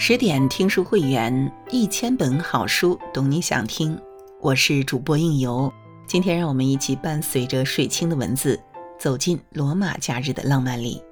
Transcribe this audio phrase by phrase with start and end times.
[0.00, 4.00] 十点听书会员，一千本好书，懂你想听。
[4.40, 5.70] 我是主播应由，
[6.06, 8.58] 今天让我们一起伴随着水清的文字，
[8.96, 11.02] 走进罗马假日的浪漫里。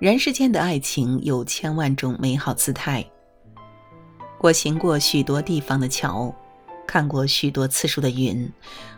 [0.00, 3.08] 人世间的爱情有千万种美好姿态。
[4.40, 6.34] 我行过许多地方的桥，
[6.88, 8.50] 看过许多次数的云，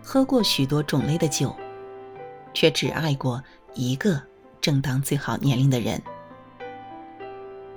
[0.03, 1.55] 喝过许多种类的酒，
[2.55, 3.41] 却只爱过
[3.75, 4.19] 一个
[4.63, 6.03] 正当最好年龄的人。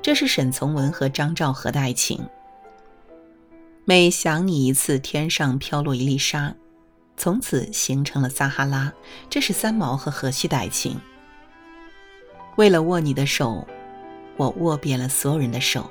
[0.02, 2.20] 这是沈从文和张兆和的爱情。
[3.86, 6.54] 每想你一次，天上飘落一粒沙，
[7.18, 8.92] 从此形成了撒哈拉。
[9.30, 11.00] 这是三毛和荷西的爱情。
[12.58, 13.68] 为了握你的手，
[14.38, 15.90] 我握遍了所有人的手。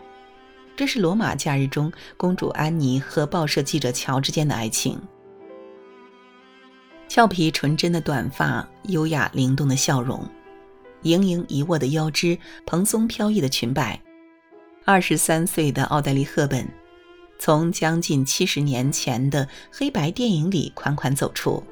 [0.76, 5.00] 这是罗马假日中公主安妮和报社记者乔之间的爱情。
[7.06, 10.24] 俏皮纯真的短发，优雅灵动的笑容。
[11.02, 14.00] 盈盈一握的腰肢，蓬松飘逸的裙摆。
[14.84, 16.68] 二十三岁的奥黛丽·赫本，
[17.38, 21.62] 从将近七十年前的黑白电影里款款走出，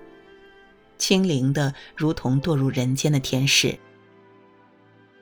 [0.99, 3.79] 轻灵的如同堕入人间的天使。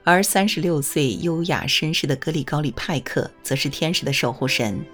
[0.04, 4.84] 而三十六岁优雅绅士的格里高利·派克，则是天使的守护神。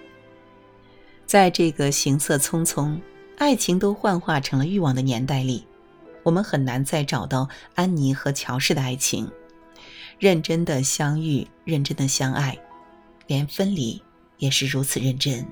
[1.27, 2.99] 在这个行色匆匆、
[3.37, 5.67] 爱情都幻化成了欲望的年代里。
[6.23, 9.31] 我们很难再找到安妮和乔氏的爱情，
[10.19, 12.59] 认真的相遇，认真的相爱，
[13.27, 14.03] 连分离
[14.39, 15.47] 也是如此认真。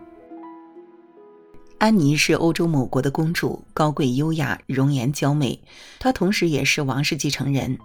[1.79, 5.59] 安妮是欧洲某国的公主，高贵优雅，容颜娇美。
[5.99, 7.79] 她同时也是王室继承人，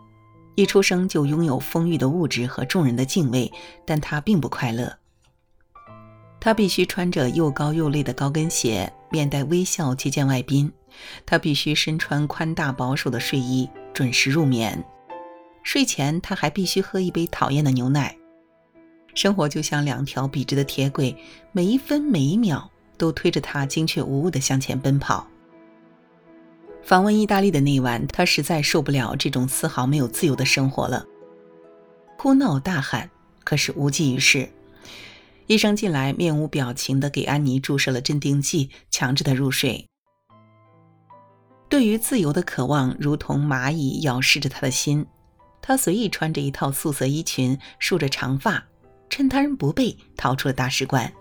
[0.55, 3.51] 一出生就拥有丰裕的物质和众人的敬畏，
[3.85, 4.97] 但她并不快乐。
[6.41, 10.69] 她必须穿着又高又累的高跟鞋，面带微笑接见外宾。
[11.25, 14.83] 他必须身穿宽大保守的睡衣，准时入眠。
[15.63, 18.15] 睡前，他还必须喝一杯讨厌的牛奶。
[19.15, 21.15] 生活就像两条笔直的铁轨，
[21.51, 25.27] 每一分每一秒都推着他精确无误地向前奔跑。
[26.83, 31.05] 访问意大利的那晚，他实在受不了这种丝毫没有自由的生活了，
[32.17, 33.09] 哭闹大喊，
[33.43, 34.47] 可是无济于事。
[35.47, 39.87] 医生进来，面无表情地给安妮注射了镇定剂，强制她入睡。
[41.67, 45.05] 对于自由的渴望，如同蚂蚁咬噬着他的心。
[45.61, 48.63] 他随意穿着一套素色衣裙，梳着长发，
[49.09, 51.11] 趁他人不备，逃出了大使馆，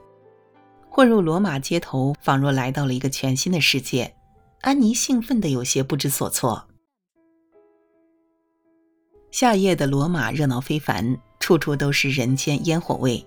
[0.91, 4.15] 混入罗马街头，仿若来到了一个全新的世界。
[4.61, 6.69] 安妮兴奋的有些不知所措。
[9.31, 13.27] 夏夜的罗马热闹非凡，处处都是人间烟火味。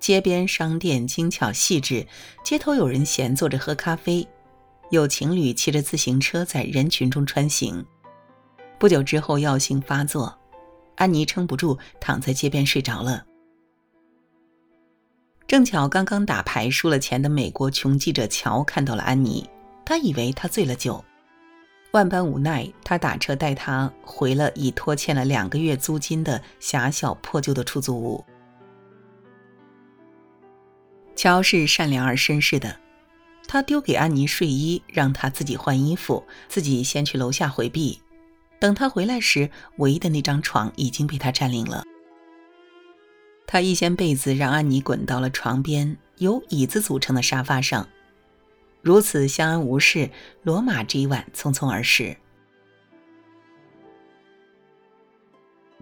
[0.00, 2.06] 街边商店精巧细致，
[2.42, 4.26] 街头有人闲坐着喝咖啡。
[4.92, 7.82] 有情侣骑着自行车在人群中穿行。
[8.78, 10.38] 不久之后，药性发作，
[10.96, 13.24] 安妮撑不住，躺在街边睡着了。
[15.46, 19.48] 正巧刚刚打牌输了钱的美国穷记者乔看到了安妮，
[19.82, 21.02] 他以为她醉了酒，
[21.92, 28.22] 万般无奈，他打车带她回了已拖欠了两个月租金的狭小破旧的出租屋。
[31.16, 32.81] 乔是善良而绅士的。
[33.46, 38.00] 他丢给安妮睡衣，让她自己换衣服，自己先去楼下回避。
[38.58, 41.84] 等他回来时，唯一的那张床已经被他占领了。
[43.46, 47.86] 他一掀被子，让安妮滚到了床边由椅子组成的沙发上。
[48.80, 50.08] 如此相安无事，
[50.42, 52.16] 罗马这一晚匆匆而逝。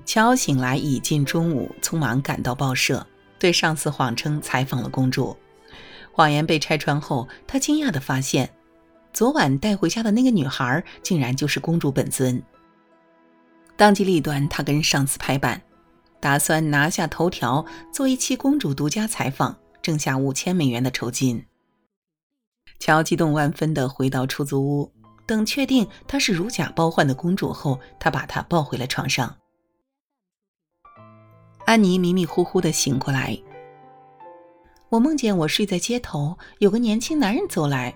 [0.04, 3.06] 乔醒来已近中午，匆忙赶到报社，
[3.38, 5.36] 对上司谎称采访了公主。
[6.20, 8.50] 谎言被拆穿后，他惊讶地发现，
[9.10, 12.42] 昨晚带回家的那个女孩竟然就是公主本尊。
[13.74, 15.62] 当机立断，他跟上司拍板，
[16.20, 21.42] 打算拿下头条，做一期公主独家采访，挣下五千美元的酬金。
[22.78, 24.92] 乔激动万分地回到出租屋，
[25.26, 29.38] 等确定她是如假包换的公主后，他把她抱回了床上。
[31.64, 33.40] 安妮迷迷糊糊地醒过来。
[34.90, 37.94] 我梦见我睡在街头，有个年轻男人走来，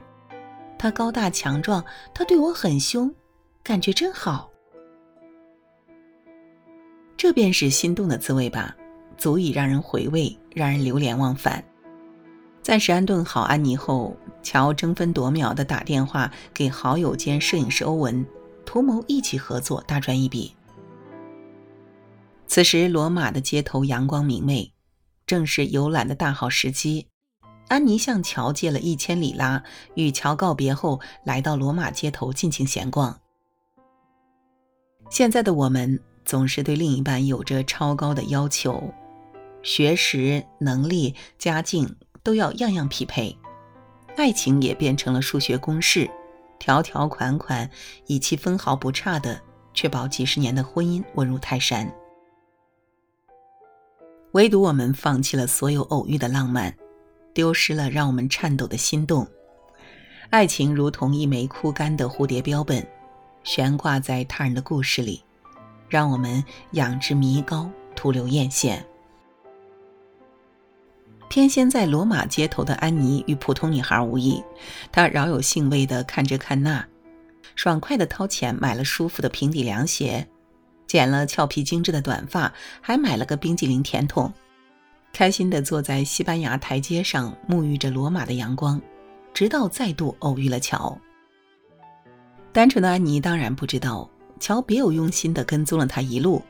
[0.78, 3.12] 他高大强壮，他对我很凶，
[3.64, 4.48] 感觉真好。
[7.16, 8.76] 这便是心动的滋味吧，
[9.18, 11.62] 足以让人回味，让人流连忘返。
[12.62, 18.24] 暂时安顿好安妮后，乔争分夺秒地打电话给好友兼摄影师欧文，
[18.64, 20.54] 图谋一起合作，大赚一笔。
[22.46, 24.73] 此时，罗马的街头阳光明媚。
[25.26, 27.06] 正是游览的大好时机，
[27.68, 29.62] 安妮向乔借了一千里拉，
[29.94, 33.20] 与乔告别后，来到罗马街头尽情闲逛。
[35.10, 38.92] 现在的我们总是对另一半有着超高的要求，
[39.62, 43.36] 学识、能力、家境都要样样匹配，
[44.16, 46.10] 爱情也变成了数学公式，
[46.58, 47.70] 条条款款，
[48.06, 49.40] 以其分毫不差的
[49.72, 51.90] 确保几十年的婚姻稳如泰山。
[54.34, 56.74] 唯独我们放弃了所有偶遇的浪漫，
[57.32, 59.24] 丢失了让我们颤抖的心动。
[60.28, 62.84] 爱情如同一枚枯干的蝴蝶标本，
[63.44, 65.22] 悬挂在他人的故事里，
[65.88, 66.42] 让我们
[66.72, 68.76] 仰之弥高，徒留艳羡。
[71.30, 74.42] 天仙在罗马街头的安妮与普通女孩无异，
[74.90, 76.84] 她饶有兴味地看这看那，
[77.54, 80.26] 爽快地掏钱买了舒服的平底凉鞋。
[80.86, 84.32] 剪了俏皮精致的短发，还买了个冰激凌甜筒，
[85.12, 88.80] 开心地坐在西班牙台阶上沐浴着罗马的阳光，
[89.32, 90.96] 直到再度偶遇了乔。
[92.52, 94.08] 单纯的安妮当然不知道，
[94.38, 96.42] 乔别有用心地跟踪了她一路，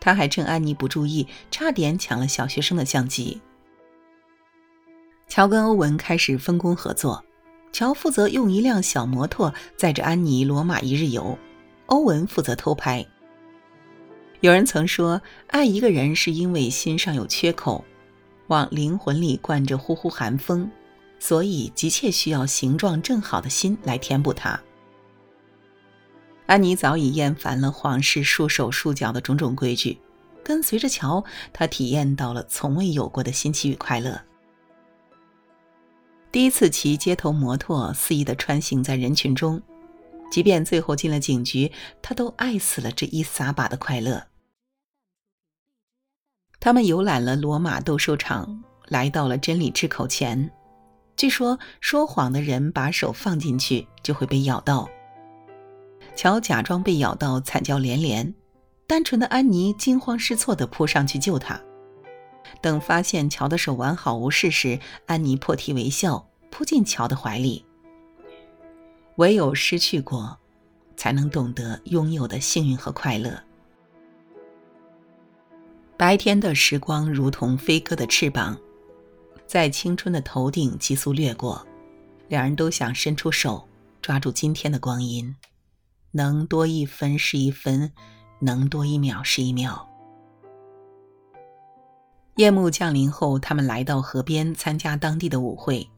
[0.00, 3.40] 他还趁安妮不注意，差点抢了小学生的相机。
[5.28, 7.22] 乔跟欧文开始分工合作，
[7.72, 11.38] 乔负责用一辆小摩托载着安妮罗马一日游，
[11.86, 13.06] 欧文负责偷拍。
[14.42, 17.84] 有人曾说，爱一个人是因为心上有缺口，
[18.48, 20.68] 往灵魂里灌着呼呼寒风，
[21.20, 24.60] 所以急切需要形状正好的心来填补它。
[26.46, 29.96] 安妮早已厌烦了皇室束手束脚的种种规矩，
[30.42, 34.20] 跟随着乔，她体验到了从未有过的新奇与快乐。
[36.32, 39.62] 第一次骑街头摩托肆意的穿行在人群中，
[40.32, 41.70] 即便最后进了警局，
[42.02, 44.20] 他都爱死了这一撒把的快乐。
[46.64, 50.48] 他们游览了罗马斗兽场，来到了真理之口前。
[51.16, 54.88] 据说说谎的人把手放进去就会被咬到。
[56.14, 58.32] 乔假装被咬到，惨叫连连。
[58.86, 61.60] 单纯的安妮惊慌失措地扑上去救他。
[62.60, 67.64] 等发现乔的手完好无事时，安妮破涕为笑，扑进乔的怀里。
[69.16, 70.38] 唯有失去过，
[70.96, 73.42] 才能懂得拥有的幸运和快乐。
[76.02, 78.58] 白天的时光如同飞鸽的翅膀，
[79.46, 81.64] 在青春的头顶急速掠过，
[82.26, 83.68] 两人都想伸出手
[84.00, 85.32] 抓住今天的光阴，
[86.10, 87.92] 能多一分是一分，
[88.40, 89.88] 能多一秒是一秒。
[92.34, 95.88] 夜幕降临后，他们来到河边参加当地的舞会，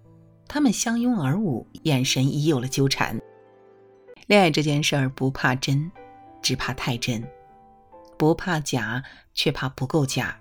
[0.46, 3.18] 他们相拥而舞，眼神已有了纠缠。
[4.26, 5.90] 恋爱这件事儿不怕真，
[6.42, 7.26] 只怕太真。
[8.16, 9.02] 不怕假，
[9.32, 10.38] 却怕不够假。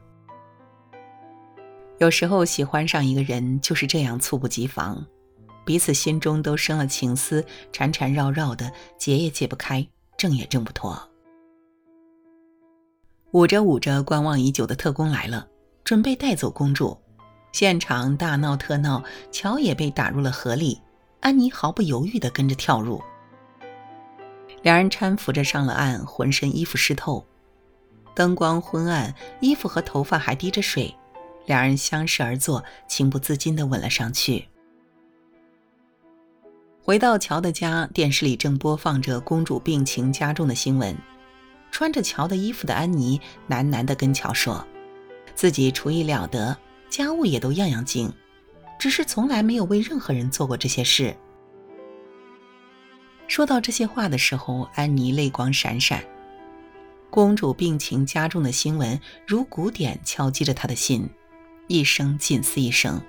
[2.00, 5.06] 有时候喜欢上一个人就是这样猝不及防，
[5.64, 9.88] 彼此心中都生了情丝，缠缠绕绕的，解也解不开，
[10.18, 11.10] 挣也挣不脱。
[13.32, 15.48] 捂着捂着，观望已久的特工来了，
[15.84, 16.98] 准备带走公主。
[17.52, 20.82] 现场大闹特闹，乔也被打入了河里，
[21.22, 23.02] 安妮毫不犹豫地跟着跳入。
[24.64, 27.26] 两人搀扶着上了岸，浑身衣服湿透。
[28.16, 30.96] 灯光昏暗，衣服和头发还滴着水，
[31.46, 34.48] 两人相视而坐，情不自禁地吻了上去。
[36.82, 40.96] 回到乔的家，电视里正播放着公主病情加重的新闻。
[41.72, 44.64] 穿着乔的衣服的安妮喃喃地跟乔说
[45.34, 46.56] ：“自己厨艺了得，
[46.88, 48.14] 家务也都样样精，
[48.78, 51.16] 只是从来没有为任何人做过这些事。”
[53.28, 56.04] 说到这些话的时候，安妮泪光闪闪。
[57.14, 61.08] 公主病情加重的新闻如鼓点敲击着他的心，
[61.68, 63.00] 一声紧似一声，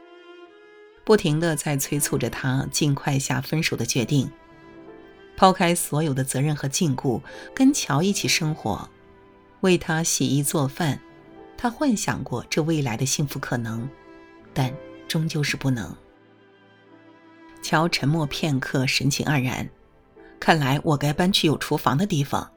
[1.06, 4.30] 不停地在催促着他尽快下分手的决定，
[5.38, 7.18] 抛开所有的责任和禁锢，
[7.54, 8.87] 跟乔一起生活，
[9.62, 11.00] 为他洗衣做饭。
[11.56, 13.88] 他幻想过这未来的幸福可能，
[14.52, 14.70] 但
[15.08, 15.96] 终究是不能。
[17.62, 19.66] 乔沉默片刻，神情黯然。
[20.38, 22.50] 看来我该搬去有厨房的地方。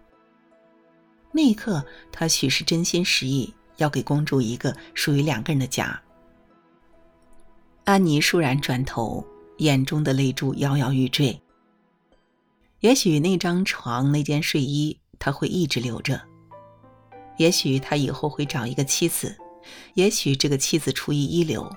[1.37, 6.01] 那一刻，他许是真心实意要给公主一个属于两个人的家。
[7.83, 9.23] 安妮倏然转头，
[9.59, 11.39] 眼中的泪珠摇摇欲坠。
[12.79, 16.15] 也许那张床、那件睡衣，他会一直留着；
[17.37, 19.29] 也许他以后会找一个妻子；
[19.93, 21.71] 也许这个妻子出于一流，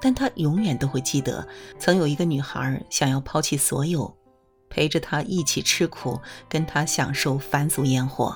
[0.00, 1.46] 但他永远都会记得，
[1.78, 4.16] 曾有一个女孩想要抛弃所有，
[4.70, 6.18] 陪着他一起吃苦，
[6.48, 8.34] 跟他享受凡俗烟火。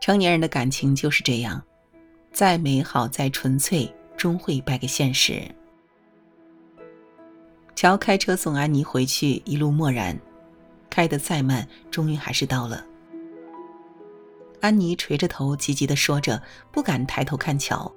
[0.00, 1.62] 成年人的感情就是这样，
[2.32, 5.42] 再美好、再纯粹，终会败给现实。
[7.74, 10.18] 乔开车送安妮回去，一路默然，
[10.90, 12.84] 开得再慢，终于还是到了。
[14.60, 17.92] 安妮垂着头，急急地说着，不敢抬头看乔。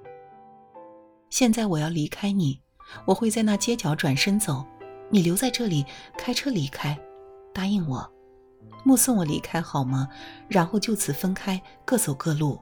[1.30, 2.60] 现在我要离开你，
[3.04, 4.64] 我会在那街角转身走，
[5.10, 5.84] 你留在这里
[6.16, 6.96] 开车离开，
[7.52, 8.08] 答应我，
[8.84, 10.08] 目送我离开好吗？
[10.48, 12.60] 然后就此分开，各走各路。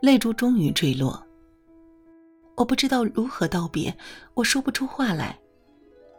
[0.00, 1.26] 泪珠终于坠落。
[2.56, 3.96] 我不知道如何道别，
[4.34, 5.38] 我说不出话来，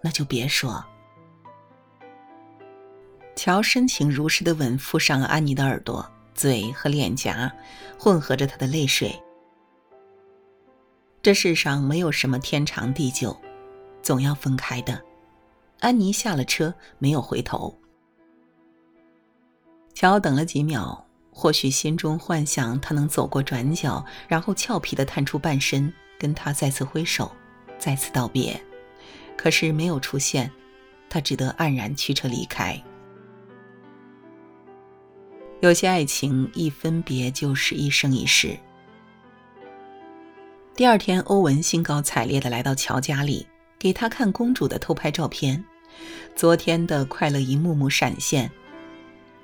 [0.01, 0.83] 那就别说。
[3.35, 7.51] 乔深情如诗的吻附上了安妮的耳朵、嘴和脸颊，
[7.97, 9.19] 混合着她的泪水。
[11.23, 13.35] 这世上没有什么天长地久，
[14.01, 14.99] 总要分开的。
[15.79, 17.75] 安妮下了车，没有回头。
[20.01, 27.31] 乔等了几秒，或许心中幻想他能走过转角，然后俏皮的探出半身，跟他再次挥手，
[27.77, 28.59] 再次道别。
[29.37, 30.49] 可是没有出现，
[31.07, 32.81] 他只得黯然驱车离开。
[35.59, 38.57] 有些爱情一分别就是一生一世。
[40.73, 43.45] 第二天，欧文兴高采烈地来到乔家里，
[43.77, 45.63] 给他看公主的偷拍照片。
[46.35, 48.51] 昨天的快乐一幕幕闪现。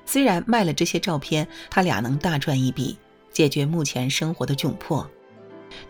[0.07, 2.97] 虽然卖了这些照片，他俩能大赚一笔，
[3.29, 5.07] 解决目前生活的窘迫，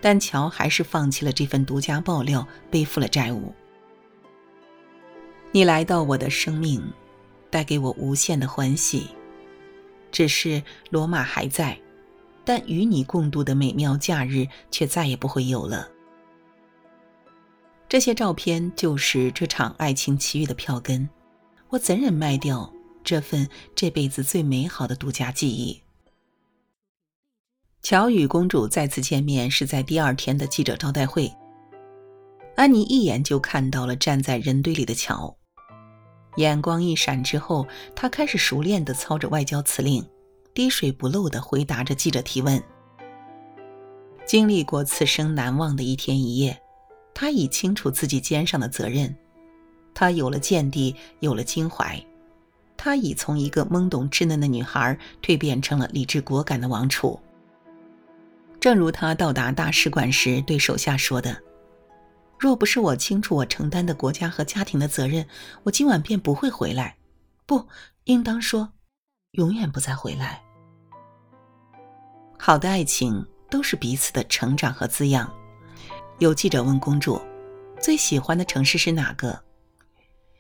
[0.01, 3.53] 但乔还是放弃了这份独家爆料，背负了债务。
[5.51, 6.83] 你来到我的生命，
[7.51, 9.07] 带给我无限的欢喜。
[10.11, 11.77] 只是罗马还在，
[12.43, 15.87] 但与你共度的美妙假日却再也不会有了。
[17.87, 21.07] 这些照片就是这场爱情奇遇的票根，
[21.69, 22.73] 我怎忍卖掉
[23.07, 25.81] 这份这辈子最美好的独家记忆？
[27.81, 31.31] 乔与公主再次见面是在第二天的记者招待会。
[32.57, 35.33] 安妮一眼就看到了站在人堆里的乔。
[36.35, 40.05] 眼光一闪之后，他开始熟练地操着外交辞令，
[40.53, 42.61] 滴水不漏地回答着记者提问。
[44.25, 46.61] 经历过此生难忘的一天一夜，
[47.13, 49.15] 他已清楚自己肩上的责任。
[49.93, 52.05] 他有了见地，有了襟怀。
[52.87, 57.19] 她已从一个懵懂稚嫩的女孩蜕变成了理智果敢的王储。
[58.61, 61.35] 正如她到达大使馆时对手下说的。
[62.39, 65.27] 若不是我清楚我承担的国家和家庭的责任，
[65.63, 66.95] 我今晚便不会回来。
[67.45, 67.67] 不，
[68.05, 68.71] 应当说，
[69.31, 70.41] 永远不再回来。
[72.39, 75.29] 好的爱情都是彼此的成长和滋养。
[76.19, 77.19] 有记者问公主
[77.81, 79.37] ：“最喜欢的城市是哪个？”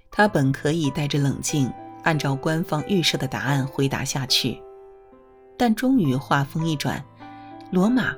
[0.09, 1.69] 她本可以带着冷静，
[2.07, 4.57] 按照官方预设的答案回答下去，
[5.57, 7.03] 但终于话锋一转
[7.69, 8.15] ：“罗马，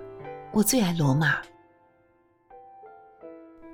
[0.52, 1.38] 我最爱罗马。”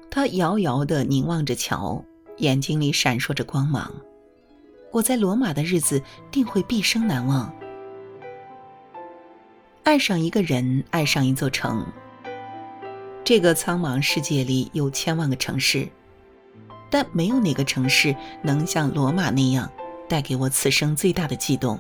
[0.10, 2.02] 他遥遥地凝望着桥，
[2.38, 3.94] 眼睛里闪烁着光芒。
[4.94, 7.54] 我在罗马的日子定会毕生难忘。
[9.84, 11.86] 爱上一个人，爱上一座城。
[13.26, 15.86] 这个苍茫世界里有千万个城市，
[16.90, 19.70] 但没有哪个城市能像罗马那样
[20.08, 21.80] 带给我此生最大的悸动。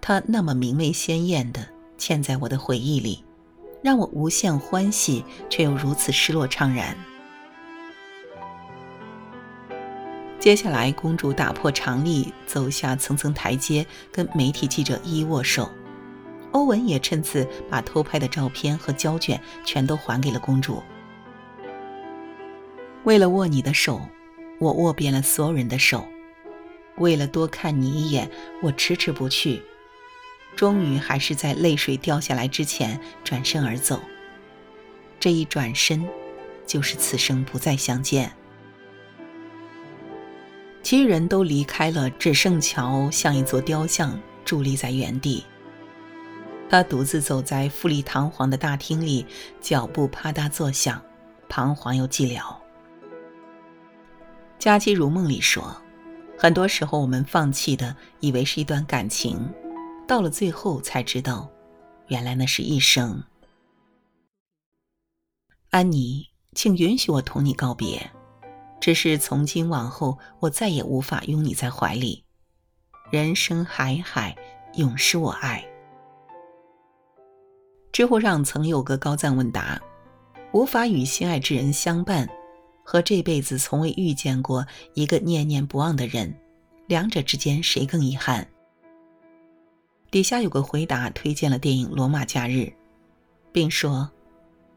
[0.00, 1.66] 它那么明媚鲜艳的
[1.98, 3.22] 嵌在我的回忆里。
[3.82, 6.96] 让我无限欢喜，却又如此失落怅然。
[10.40, 15.70] 接下来，公主打破常例，走下层层台阶，跟媒体记者一一握手。
[16.50, 20.82] 欧文也趁此把偷拍的照片和胶卷全都还给了公主。
[23.04, 24.00] 为了握你的手，
[24.58, 26.00] 我握遍了所有人的手；
[26.98, 28.30] 为了多看你一眼，
[28.62, 29.62] 我迟迟不去。
[30.54, 34.00] 终于还是在泪水掉下来之前转身而走。
[35.20, 36.08] 这一转身，
[36.66, 38.32] 就是此生不再相见。
[40.82, 45.44] 其余人都离开了，只剩乔像一座雕像伫立在原地。
[46.68, 49.26] 他独自走在富丽堂皇的大厅里，
[49.60, 51.02] 脚步啪嗒作响，
[51.48, 52.42] 彷徨又寂寥。
[54.58, 55.76] 佳期如梦里说
[56.38, 59.38] ：“很多时候，我们放弃的，以为是一段感情。”
[60.06, 61.50] 到了最后才知道，
[62.06, 63.20] 原来那是一生。
[65.70, 68.08] 安妮，请允许我同你告别，
[68.80, 72.22] 只是从今往后，我再也无法拥你在怀里。
[73.10, 74.36] 人生海海，
[74.74, 75.64] 永失我爱。
[77.90, 79.80] 知乎上曾有个高赞问答：
[80.52, 82.28] 无法与心爱之人相伴，
[82.86, 84.64] 和这辈子从未遇见过
[84.94, 86.32] 一个念念不忘的人，
[86.86, 88.46] 两者之间谁更遗憾？
[90.08, 92.52] 底下有个回答推荐了电影《罗马假日》，
[93.52, 94.08] 并说，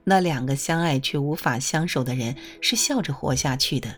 [0.03, 3.95] 那两个相爱却无法相守的人是笑着活下去的，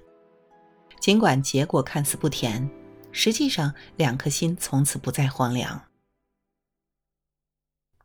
[0.99, 2.69] 尽管结果看似不甜，
[3.13, 5.81] 实际上两颗心从此不再荒凉。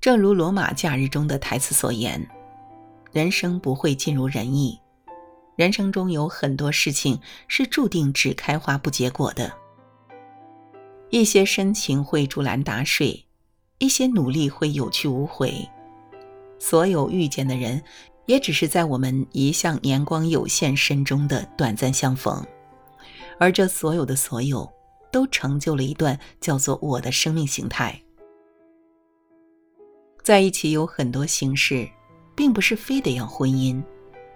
[0.00, 2.24] 正如罗马假日中的台词所言
[3.12, 4.78] ：“人生不会尽如人意，
[5.56, 9.52] 人生中有很多事情是注定只开花不结果的。
[11.10, 13.24] 一些深情会竹篮打水，
[13.78, 15.66] 一些努力会有去无回。
[16.58, 17.82] 所有遇见的人，
[18.26, 22.44] 也只是在我们一向年光有限身中的短暂相逢，
[23.38, 24.70] 而这所有的所有，
[25.10, 27.98] 都成就了一段叫做我的生命形态。”
[30.22, 31.88] 在一起有很多形式，
[32.34, 33.80] 并不是非得要婚姻，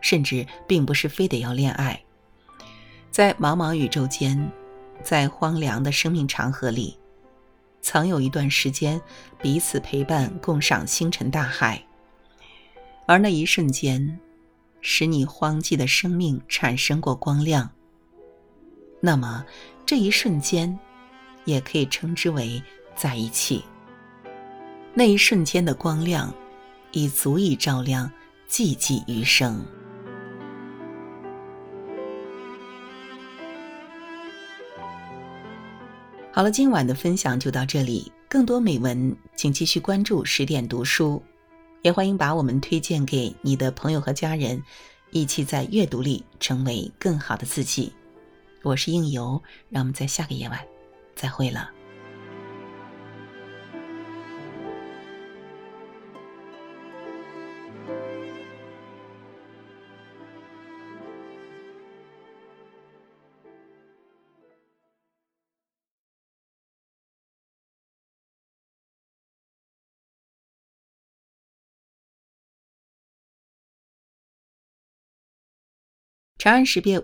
[0.00, 2.00] 甚至并不是非得要恋爱。
[3.11, 4.50] 在茫茫宇宙间，
[5.02, 6.97] 在荒凉的生命长河里，
[7.80, 9.00] 曾有一段时间
[9.40, 11.83] 彼此陪伴，共赏星辰大海。
[13.07, 14.19] 而那一瞬间，
[14.80, 17.69] 使你荒寂的生命产生过光亮。
[19.00, 19.45] 那么，
[19.85, 20.78] 这一瞬间，
[21.45, 22.62] 也可以称之为
[22.95, 23.64] 在一起。
[24.95, 26.33] 那一瞬间的光亮，
[26.92, 28.11] 已足以照亮
[28.49, 29.64] 寂寂余生。
[36.40, 38.11] 好了，今晚的分享就到这里。
[38.26, 41.23] 更多美文，请继续关注十点读书，
[41.82, 44.62] 也欢迎把我们推荐给你的朋友和家人，
[45.11, 47.92] 一起在阅读里成为更好的自己。
[48.62, 50.59] 我是应由，让我们在下个夜晚
[51.14, 51.70] 再会了。
[76.40, 77.02] 长安十变。